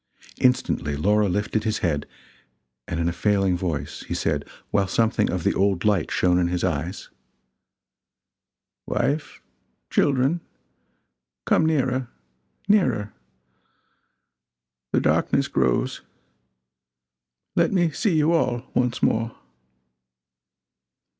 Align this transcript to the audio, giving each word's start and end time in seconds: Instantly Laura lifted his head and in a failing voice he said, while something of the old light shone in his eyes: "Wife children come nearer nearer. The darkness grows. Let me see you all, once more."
Instantly 0.39 0.95
Laura 0.97 1.29
lifted 1.29 1.63
his 1.63 1.77
head 1.85 2.07
and 2.87 2.99
in 2.99 3.07
a 3.07 3.13
failing 3.13 3.55
voice 3.55 4.01
he 4.05 4.15
said, 4.15 4.45
while 4.71 4.87
something 4.87 5.29
of 5.29 5.43
the 5.43 5.53
old 5.53 5.85
light 5.85 6.09
shone 6.09 6.39
in 6.39 6.47
his 6.47 6.63
eyes: 6.63 7.09
"Wife 8.87 9.43
children 9.91 10.41
come 11.45 11.67
nearer 11.67 12.09
nearer. 12.67 13.13
The 14.91 15.01
darkness 15.01 15.47
grows. 15.47 16.01
Let 17.55 17.71
me 17.71 17.91
see 17.91 18.15
you 18.15 18.33
all, 18.33 18.65
once 18.73 19.03
more." 19.03 19.35